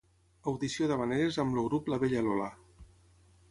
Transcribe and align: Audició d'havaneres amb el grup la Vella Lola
Audició 0.51 0.87
d'havaneres 0.91 1.37
amb 1.45 1.55
el 1.57 1.69
grup 1.69 1.93
la 1.95 2.01
Vella 2.07 2.25
Lola 2.31 2.51